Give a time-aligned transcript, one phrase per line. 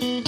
[0.00, 0.27] Thank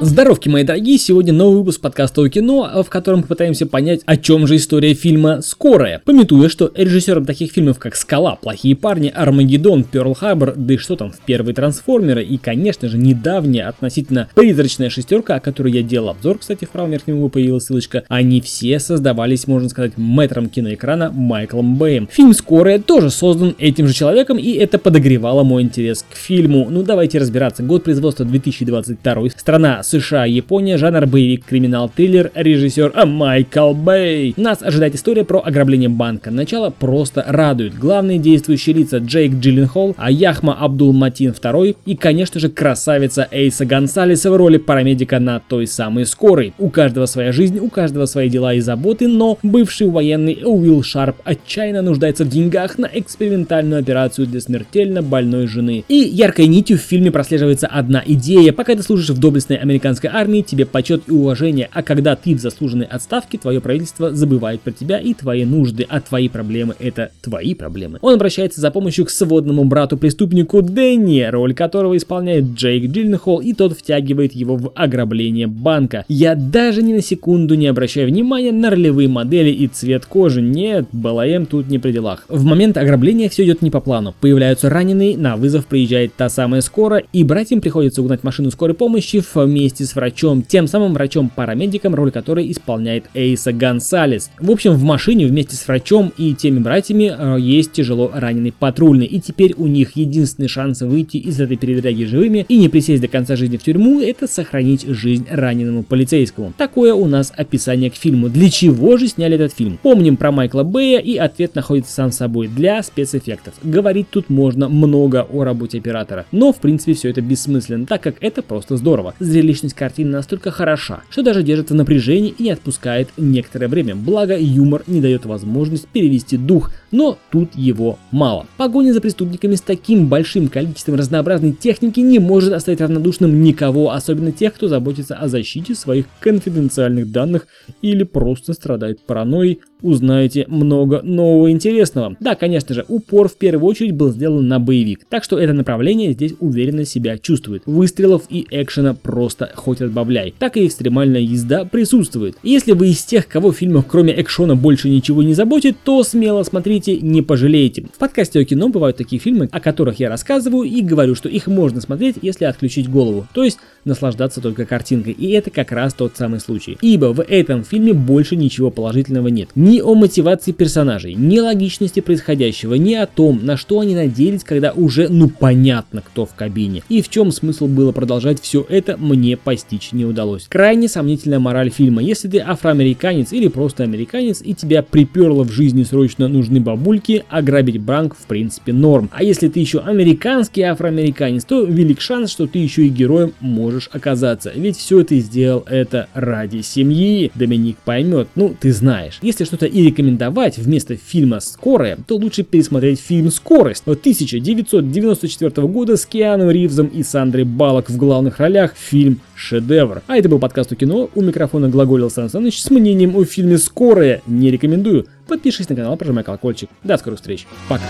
[0.00, 0.96] Здоровки, мои дорогие!
[0.96, 5.40] Сегодня новый выпуск подкаста о кино, в котором попытаемся понять, о чем же история фильма
[5.42, 6.00] «Скорая».
[6.04, 10.94] Пометуя, что режиссером таких фильмов, как «Скала», «Плохие парни», «Армагеддон», «Перл Харбор», да и что
[10.94, 16.10] там, в «Первые трансформеры» и, конечно же, недавняя относительно призрачная шестерка, о которой я делал
[16.10, 21.10] обзор, кстати, в правом верхнем углу появилась ссылочка, они все создавались, можно сказать, мэтром киноэкрана
[21.10, 22.08] Майклом Бэем.
[22.12, 26.68] Фильм «Скорая» тоже создан этим же человеком, и это подогревало мой интерес к фильму.
[26.70, 27.64] Ну, давайте разбираться.
[27.64, 34.34] Год производства 2022, страна США, Япония, жанр боевик, криминал, триллер, режиссер Майкл Бэй.
[34.36, 36.30] Нас ожидает история про ограбление банка.
[36.30, 37.74] Начало просто радует.
[37.74, 44.30] Главные действующие лица Джейк Джилленхол, Аяхма Абдул Матин II и, конечно же, красавица Эйса Гонсалеса
[44.30, 46.52] в роли парамедика на той самой скорой.
[46.58, 51.16] У каждого своя жизнь, у каждого свои дела и заботы, но бывший военный Уилл Шарп
[51.24, 55.84] отчаянно нуждается в деньгах на экспериментальную операцию для смертельно больной жены.
[55.88, 58.52] И яркой нитью в фильме прослеживается одна идея.
[58.52, 62.34] Пока ты служишь в доблестной американской американской армии тебе почет и уважение, а когда ты
[62.34, 67.12] в заслуженной отставке, твое правительство забывает про тебя и твои нужды, а твои проблемы это
[67.22, 67.98] твои проблемы.
[68.02, 73.78] Он обращается за помощью к сводному брату-преступнику Дэнни, роль которого исполняет Джейк Джилленхол, и тот
[73.78, 76.04] втягивает его в ограбление банка.
[76.08, 80.42] Я даже ни на секунду не обращаю внимания на ролевые модели и цвет кожи.
[80.42, 82.24] Нет, БЛМ тут не при делах.
[82.28, 84.14] В момент ограбления все идет не по плану.
[84.20, 89.22] Появляются раненые, на вызов приезжает та самая скорая, и братьям приходится угнать машину скорой помощи
[89.34, 94.30] вместе вместе с врачом, тем самым врачом-парамедиком, роль которой исполняет Эйса Гонсалес.
[94.40, 99.04] В общем, в машине вместе с врачом и теми братьями э, есть тяжело раненый патрульный,
[99.04, 103.08] и теперь у них единственный шанс выйти из этой передряги живыми и не присесть до
[103.08, 106.54] конца жизни в тюрьму, это сохранить жизнь раненому полицейскому.
[106.56, 108.30] Такое у нас описание к фильму.
[108.30, 109.78] Для чего же сняли этот фильм?
[109.82, 113.52] Помним про Майкла Бэя, и ответ находится сам собой для спецэффектов.
[113.62, 118.14] Говорить тут можно много о работе оператора, но в принципе все это бессмысленно, так как
[118.20, 119.12] это просто здорово.
[119.18, 123.96] Зрелище зрелищность картины настолько хороша, что даже держит в напряжении и не отпускает некоторое время,
[123.96, 128.46] благо юмор не дает возможность перевести дух, но тут его мало.
[128.56, 134.32] Погоня за преступниками с таким большим количеством разнообразной техники не может оставить равнодушным никого, особенно
[134.32, 137.46] тех, кто заботится о защите своих конфиденциальных данных
[137.82, 142.16] или просто страдает паранойей, узнаете много нового интересного.
[142.20, 146.12] Да, конечно же, упор в первую очередь был сделан на боевик, так что это направление
[146.12, 147.62] здесь уверенно себя чувствует.
[147.66, 150.34] Выстрелов и экшена просто хоть отбавляй.
[150.38, 152.36] Так и экстремальная езда присутствует.
[152.42, 156.42] Если вы из тех, кого в фильмах кроме экшона больше ничего не заботит, то смело
[156.42, 157.86] смотрите, не пожалеете.
[157.94, 161.46] В подкасте о кино бывают такие фильмы, о которых я рассказываю и говорю, что их
[161.46, 165.12] можно смотреть, если отключить голову, то есть наслаждаться только картинкой.
[165.12, 166.76] И это как раз тот самый случай.
[166.80, 172.74] Ибо в этом фильме больше ничего положительного нет ни о мотивации персонажей, ни логичности происходящего,
[172.74, 176.82] ни о том, на что они надеялись, когда уже ну понятно, кто в кабине.
[176.88, 180.46] И в чем смысл было продолжать все это, мне постичь не удалось.
[180.48, 182.02] Крайне сомнительная мораль фильма.
[182.02, 187.80] Если ты афроамериканец или просто американец и тебя приперло в жизни срочно нужны бабульки, ограбить
[187.80, 189.10] банк в принципе норм.
[189.12, 193.90] А если ты еще американский афроамериканец, то велик шанс, что ты еще и героем можешь
[193.92, 194.50] оказаться.
[194.54, 197.30] Ведь все ты сделал это ради семьи.
[197.34, 199.18] Доминик поймет, ну ты знаешь.
[199.20, 205.96] Если что что-то и рекомендовать вместо фильма «Скорая», то лучше пересмотреть фильм «Скорость» 1994 года
[205.96, 208.74] с Киану Ривзом и Сандрой Балок в главных ролях.
[208.76, 210.02] Фильм шедевр.
[210.06, 211.10] А это был подкаст у кино.
[211.12, 214.22] У микрофона глаголил Сан Саныч с мнением о фильме «Скорая».
[214.28, 215.06] Не рекомендую.
[215.26, 216.70] Подпишись на канал, прожимай колокольчик.
[216.84, 217.46] До скорых встреч.
[217.68, 217.82] Пока.